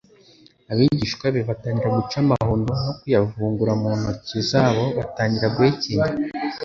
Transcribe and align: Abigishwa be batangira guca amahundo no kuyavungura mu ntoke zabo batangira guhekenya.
Abigishwa 0.71 1.25
be 1.33 1.41
batangira 1.49 1.89
guca 1.97 2.17
amahundo 2.23 2.71
no 2.83 2.91
kuyavungura 2.99 3.73
mu 3.81 3.89
ntoke 3.99 4.37
zabo 4.49 4.83
batangira 4.97 5.47
guhekenya. 5.55 6.09